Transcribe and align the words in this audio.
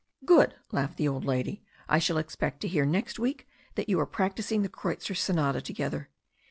"Good," 0.25 0.55
laughed 0.71 0.97
the 0.97 1.07
old 1.07 1.25
lady. 1.25 1.61
"I 1.87 1.99
shall 1.99 2.17
expect 2.17 2.59
to 2.61 2.67
hear 2.67 2.87
next 2.87 3.19
week 3.19 3.47
that 3.75 3.87
you 3.87 3.99
are 3.99 4.07
practising 4.07 4.63
the 4.63 4.67
Kreutzer 4.67 5.13
Sonata 5.13 5.61
to 5.61 5.73
gether." 5.73 6.09